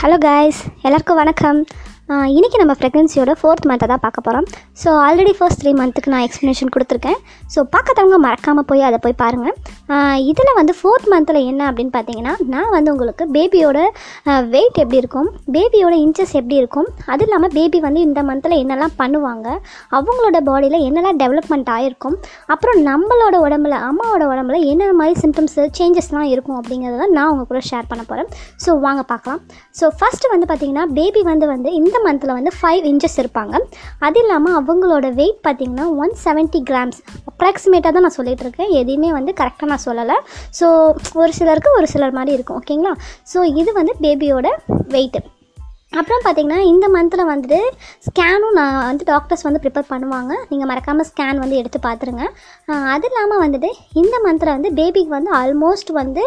[0.00, 1.58] Hello guys எல்லாருக்கும் வணக்கம்.
[2.08, 4.46] இன்றைக்கி இன்னைக்கு நம்ம ப்ரெக்னென்சியோட ஃபோர்த் மந்த்தை தான் பார்க்க போகிறோம்
[4.82, 7.18] ஸோ ஆல்ரெடி ஃபர்ஸ்ட் த்ரீ மந்த்துக்கு நான் எக்ஸ்ப்ளனேஷன் கொடுத்துருக்கேன்.
[7.54, 9.56] ஸோ பார்க்காதவங்க மறக்காமல் போய் அதை போய் பாருங்கள்
[10.30, 13.80] இதில் வந்து ஃபோர்த் மந்தில் என்ன அப்படின்னு பார்த்தீங்கன்னா நான் வந்து உங்களுக்கு பேபியோட
[14.54, 19.46] வெயிட் எப்படி இருக்கும் பேபியோட இன்ச்சஸ் எப்படி இருக்கும் அது இல்லாமல் பேபி வந்து இந்த மந்தில் என்னெல்லாம் பண்ணுவாங்க
[19.98, 22.16] அவங்களோட பாடியில் என்னெல்லாம் டெவலப்மெண்ட் ஆகிருக்கும்
[22.54, 27.90] அப்புறம் நம்மளோட உடம்புல அம்மாவோட உடம்புல என்னென்ன மாதிரி சிம்டம்ஸ் சேஞ்சஸ்லாம் இருக்கும் அப்படிங்கிறத நான் உங்கள் கூட ஷேர்
[27.92, 28.30] பண்ண போகிறேன்
[28.66, 29.42] ஸோ வாங்க பார்க்கலாம்.
[29.80, 33.54] ஸோ ஃபஸ்ட்டு வந்து பார்த்தீங்கன்னா பேபி வந்து வந்து இந்த மந்தில் வந்து ஃபைவ் இன்ச்சஸ் இருப்பாங்க.
[34.08, 38.70] அது இல்லாமல் அவங்களோட வெயிட் பார்த்தீங்கன்னா ஒன் செவன்ட்டி கிராம்ஸ் அப்ராக்சிமேட்டாக தான் நான் சொல்லிகிட்டு இருக்கேன்.
[38.82, 40.18] எதையுமே வந்து கரெக்டாக நான் சொல்லலை.
[40.60, 40.68] ஸோ
[41.22, 42.60] ஒரு சிலருக்கு ஒரு சிலர் மாதிரி இருக்கும்.
[42.62, 42.94] ஓகேங்களா
[43.32, 44.48] ஸோ இது வந்து பேபியோட
[44.94, 45.22] வெயிட்டு
[45.98, 47.58] அப்புறம் பார்த்தீங்கன்னா இந்த மந்தில் வந்துட்டு
[48.06, 50.32] ஸ்கேனும் நான் வந்து டாக்டர்ஸ் வந்து ப்ரிப்பேர் பண்ணுவாங்க.
[50.50, 52.24] நீங்கள் மறக்காமல் ஸ்கேன் வந்து எடுத்து பார்த்துருங்க
[52.94, 53.70] அது இல்லாமல் வந்துட்டு
[54.02, 56.24] இந்த மந்தில் வந்து பேபிக்கு வந்து ஆல்மோஸ்ட் வந்து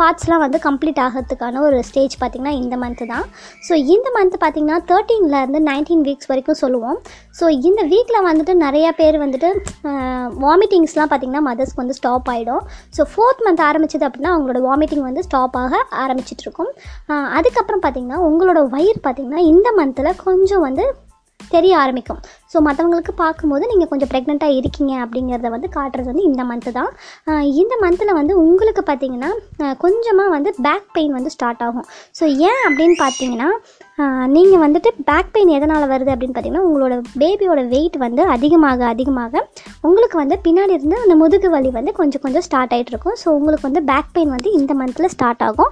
[0.00, 3.26] பார்ட்ஸ்லாம் வந்து கம்ப்ளீட் ஆகிறதுக்கான ஒரு ஸ்டேஜ் பார்த்திங்கன்னா இந்த மந்த்து தான்.
[3.66, 6.98] ஸோ இந்த மந்த் பார்த்திங்கன்னா தேர்ட்டீன்லேருந்து நைன்டீன் வீக்ஸ் வரைக்கும் சொல்லுவோம்.
[7.38, 9.50] ஸோ இந்த வீக்கில் வந்துட்டு நிறையா பேர் வந்துட்டு
[10.44, 12.62] வாமிட்டிங்ஸ்லாம் பார்த்திங்கன்னா மதர்ஸ்க்கு வந்து ஸ்டாப் ஆகிடும்
[12.96, 16.70] ஸோ ஃபோர்த் மந்த் ஆரம்பிச்சது அப்படின்னா அவங்களோட வாமிட்டிங் வந்து ஸ்டாப் ஆக ஆரம்பிச்சிட்ருக்கும்
[17.38, 20.86] அதுக்கப்புறம் பார்த்திங்கன்னா உங்களோட வயிறு பார்த்திங்கன்னா இந்த மந்தில் கொஞ்சம் வந்து
[21.40, 22.20] தெரிய ஆரம்பிக்கும்.
[22.52, 26.90] ஸோ மற்றவங்களுக்கு பார்க்கும்போது நீங்கள் கொஞ்சம் ப்ரெக்னெண்ட்டாக இருக்கீங்க அப்படிங்கிறத வந்து காட்டுறது வந்து இந்த மந்த்து தான்.
[27.62, 29.30] இந்த மந்தில் வந்து உங்களுக்கு பார்த்தீங்கன்னா
[29.84, 31.86] கொஞ்சமாக வந்து பேக் பெயின் வந்து ஸ்டார்ட் ஆகும்.
[32.20, 33.50] ஸோ ஏன் அப்படின்னு பார்த்தீங்கன்னா
[34.34, 39.42] நீங்கள் வந்துட்டு பேக் பெயின் எதனால் வருது அப்படின்னு பார்த்தீங்கன்னா உங்களோட பேபியோட வெயிட் வந்து அதிகமாக அதிகமாக
[39.86, 43.16] உங்களுக்கு வந்து பின்னாடி இருந்து அந்த முதுகு வலி வந்து கொஞ்சம் கொஞ்சம் ஸ்டார்ட் ஆகிட்டு இருக்கும்.
[43.22, 45.70] ஸோ உங்களுக்கு வந்து பேக் பெயின் வந்து இந்த மந்தில் ஸ்டார்ட் ஆகும்.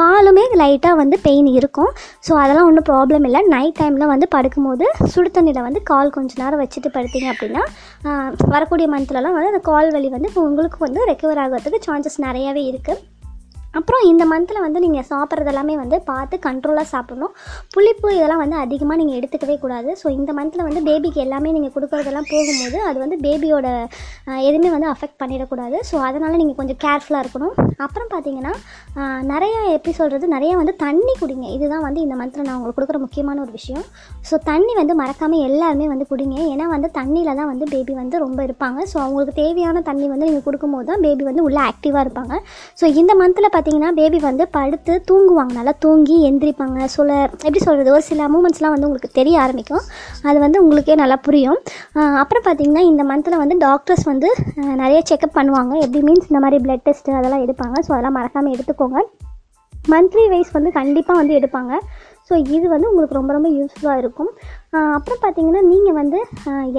[0.00, 1.92] காலுமே லைட்டாக வந்து பெயின் இருக்கும்.
[2.28, 3.42] ஸோ அதெல்லாம் ஒன்றும் ப்ராப்ளம் இல்லை.
[3.54, 7.64] நைட் டைமில் வந்து படுக்கும்போது சுடு தண்ணியில் வந்து கால் கொஞ்சம் நேரம் வச்சுட்டு படுத்தீங்க அப்படின்னா
[8.54, 13.00] வரக்கூடிய மந்த்லலாம் வந்து அந்த கால் வலி வந்து உங்களுக்கு வந்து ரெக்கவர் ஆகிறதுக்கு சான்சஸ் நிறையாவே இருக்குது
[13.78, 17.32] அப்புறம் இந்த மந்தில் வந்து நீங்கள் சாப்பிட்றது எல்லாமே வந்து பார்த்து கண்ட்ரோலாக சாப்பிடணும்.
[17.74, 19.90] புளிப்பு இதெல்லாம் வந்து அதிகமாக நீங்கள் எடுத்துக்கவே கூடாது.
[20.00, 23.66] ஸோ இந்த மந்தில் வந்து பேபிக்கு எல்லாமே நீங்கள் கொடுக்குறதெல்லாம் போகும்போது அது வந்து பேபியோட
[24.48, 25.78] எதுவுமே வந்து அஃபெக்ட் பண்ணிடக்கூடாது.
[25.90, 27.54] ஸோ அதனால் நீங்கள் கொஞ்சம் கேர்ஃபுல்லாக இருக்கணும்.
[27.86, 28.52] அப்புறம் பார்த்தீங்கன்னா
[29.32, 31.46] நிறையா எப்படி சொல்கிறது நிறையா வந்து தண்ணி குடிங்க.
[31.56, 33.86] இதுதான் வந்து இந்த மந்தில் நான் உங்களுக்கு கொடுக்குற முக்கியமான ஒரு விஷயம்.
[34.28, 36.36] ஸோ தண்ணி வந்து மறக்காமல் எல்லாருமே வந்து குடிங்க.
[36.52, 38.78] ஏன்னா வந்து தண்ணியில் தான் வந்து பேபி வந்து ரொம்ப இருப்பாங்க.
[38.92, 42.34] ஸோ அவங்களுக்கு தேவையான தண்ணி வந்து நீங்கள் கொடுக்கும்போது தான் பேபி வந்து உள்ளே ஆக்டிவாக இருப்பாங்க.
[42.80, 45.52] ஸோ இந்த மந்தில் பார்த்தீங்கன்னா பேபி வந்து படுத்து தூங்குவாங்க.
[45.58, 46.78] நல்லா தூங்கி எந்திரிப்பாங்க.
[46.94, 49.84] சொல்ல எப்படி சொல்கிறது ஒரு சில மூமெண்ட்ஸ்லாம் வந்து உங்களுக்கு தெரிய ஆரம்பிக்கும்.
[50.28, 51.58] அது வந்து உங்களுக்கே நல்லா புரியும்.
[52.22, 54.30] அப்புறம் பார்த்தீங்கன்னா இந்த மந்தில் வந்து டாக்டர்ஸ் வந்து
[54.82, 55.72] நிறைய செக்கப் பண்ணுவாங்க.
[55.84, 57.76] எப்படி மீன்ஸ் இந்த மாதிரி பிளட் டெஸ்ட்டு அதெல்லாம் எடுப்பாங்க.
[57.86, 59.00] ஸோ அதெல்லாம் மறக்காமல் எடுத்துக்கோங்க.
[59.92, 61.72] மந்த்லி வைஸ் வந்து கண்டிப்பாக வந்து எடுப்பாங்க.
[62.28, 64.30] ஸோ இது வந்து உங்களுக்கு ரொம்ப ரொம்ப யூஸ்ஃபுல்லாக இருக்கும்.
[64.98, 66.18] அப்புறம் பார்த்தீங்கன்னா நீங்கள் வந்து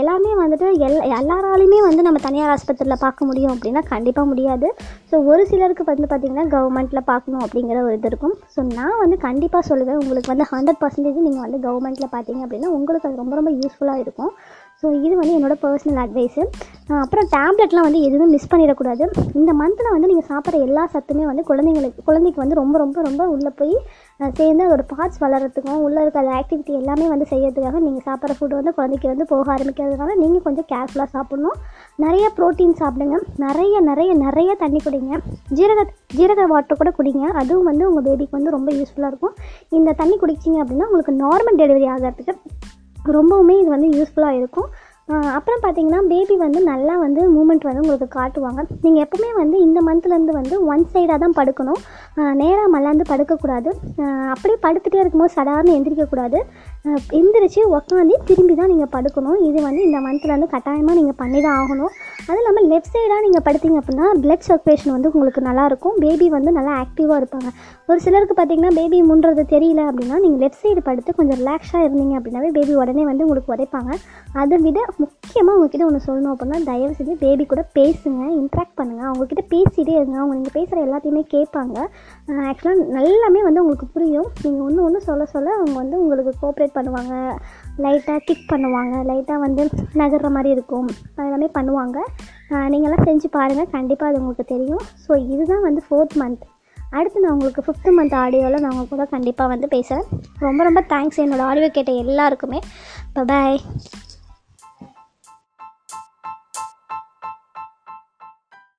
[0.01, 4.67] எல்லாமே வந்துட்டு எல் எல்லாராலையுமே வந்து நம்ம தனியார் ஆஸ்பத்திரியில் பார்க்க முடியும் அப்படின்னா கண்டிப்பாக முடியாது.
[5.09, 8.35] ஸோ ஒரு சிலருக்கு வந்து பார்த்திங்கன்னா கவர்மெண்ட்டில் பார்க்கணும் அப்படிங்கிற ஒரு இது இருக்கும்.
[8.55, 9.99] ஸோ நான் வந்து கண்டிப்பாக சொல்லுவேன்.
[10.03, 14.33] உங்களுக்கு வந்து ஹண்ட்ரட் பர்சன்டேஜ் நீங்கள் வந்து கவர்மெண்ட்டில் பார்த்தீங்க அப்படின்னா உங்களுக்கு அது ரொம்ப ரொம்ப யூஸ்ஃபுல்லாக இருக்கும்.
[14.83, 16.41] ஸோ இது வந்து என்னோடய பர்சனல் அட்வைஸு
[17.03, 19.03] அப்புறம் டேப்லெட்லாம் வந்து எதுவும் மிஸ் பண்ணிடக்கூடாது.
[19.39, 23.51] இந்த மந்தில் வந்து நீங்கள் சாப்பிட்ற எல்லா சத்துமே வந்து குழந்தைங்களுக்கு குழந்தைக்கு வந்து ரொம்ப ரொம்ப ரொம்ப உள்ளே
[23.59, 23.75] போய்
[24.39, 29.07] சேர்ந்து அதோடய பார்ட்ஸ் வளர்கிறதுக்கும் உள்ளே இருக்கிற ஆக்டிவிட்டி எல்லாமே வந்து செய்யறதுக்காக நீங்கள் சாப்பிட்ற ஃபுட் வந்து குழந்தைக்கு
[29.13, 31.57] வந்து போக ஆரம்பிக்கிறதுனால நீங்கள் கொஞ்சம் கேர்ஃபுல்லாக சாப்பிட்ணும்.
[32.05, 33.19] நிறைய ப்ரோட்டீன் சாப்பிடுங்க.
[33.45, 35.21] நிறைய நிறைய நிறைய தண்ணி குடிங்க.
[35.59, 35.87] ஜீரக
[36.19, 37.25] ஜீரக வாட்டர் கூட குடிங்க.
[37.41, 39.35] அதுவும் வந்து உங்கள் பேபிக்கு வந்து ரொம்ப யூஸ்ஃபுல்லாக இருக்கும்.
[39.79, 42.35] இந்த தண்ணி குடிச்சிங்க அப்படின்னா உங்களுக்கு நார்மல் டெலிவரி ஆகிறதுக்கு
[43.17, 44.69] ரொம்பவுமே இது வந்து யூஸ்ஃபுல்லாக இருக்கும்.
[45.37, 48.61] அப்புறம் பார்த்தீங்கன்னா பேபி வந்து நல்லா வந்து மூமெண்ட் வந்து உங்களுக்கு காட்டுவாங்க.
[48.83, 51.81] நீங்கள் எப்போவுமே வந்து இந்த மந்த்லேருந்து வந்து ஒன் சைடாக தான் படுக்கணும்.
[52.41, 53.71] நேராக மல்லாந்து படுக்கக்கூடாது.
[54.33, 56.39] அப்படியே படுத்துகிட்டே இருக்கும்போது சடார்னு எந்திரிக்கக்கூடாது.
[57.17, 59.37] எந்திரிச்சு உக்காந்து திரும்பி தான் நீங்கள் படுக்கணும்.
[59.49, 61.91] இது வந்து இந்த மந்த்லேருந்து கட்டாயமாக நீங்கள் பண்ணி தான் ஆகணும்.
[62.25, 66.73] அதுவும் இல்லாமல் லெஃப்ட் சைடாக நீங்கள் படுத்தீங்க அப்படின்னா பிளட் சர்க்குலேஷன் வந்து உங்களுக்கு நல்லாயிருக்கும் பேபி வந்து நல்லா
[66.83, 67.49] ஆக்டிவாக இருப்பாங்க.
[67.89, 72.51] ஒரு சிலருக்கு பார்த்தீங்கன்னா பேபி முன்றது தெரியல அப்படின்னா நீங்கள் லெஃப்ட் சைடு படுத்து கொஞ்சம் ரிலாக்ஸாக இருந்தீங்க அப்படின்னாவே
[72.57, 73.93] பேபி உடனே வந்து உங்களுக்கு உதைப்பாங்க.
[74.43, 74.79] அதை விட
[75.35, 80.17] முக்கியமாக உங்ககிட்ட ஒன்று சொல்லணும் அப்படின்னா தயவு செஞ்சு பேபி கூட பேசுங்க இன்ட்ராக்ட் பண்ணுங்கள் அவங்கக்கிட்ட பேசிகிட்டே இருங்க.
[80.19, 81.75] அவங்க நீங்கள் பேசுகிற எல்லாத்தையுமே கேட்பாங்க.
[82.49, 84.27] ஆக்சுவலாக நல்லாமே வந்து உங்களுக்கு புரியும்.
[84.43, 87.15] நீங்கள் ஒன்று ஒன்று சொல்ல சொல்ல அவங்க வந்து உங்களுக்கு கோஆப்ரேட் பண்ணுவாங்க.
[87.85, 88.93] லைட்டாக கிக் பண்ணுவாங்க.
[89.09, 89.65] லைட்டாக வந்து
[90.01, 90.87] நகர்ற மாதிரி இருக்கும்.
[91.17, 91.97] அதெல்லாமே பண்ணுவாங்க.
[92.73, 94.85] நீங்களாம் செஞ்சு பாருங்கள் கண்டிப்பாக அது உங்களுக்கு தெரியும்.
[95.05, 96.45] ஸோ இதுதான் வந்து ஃபோர்த் மந்த்
[96.97, 100.07] அடுத்து நான் உங்களுக்கு ஃபிஃப்த்து மந்த் ஆடியோவில் நான் உங்கள் கூட கண்டிப்பாக வந்து பேசுகிறேன்
[100.47, 102.61] ரொம்ப ரொம்ப தேங்க்ஸ் என்னோடய ஆடியோ கேட்ட எல்லாருக்குமே.
[103.31, 103.59] பாய்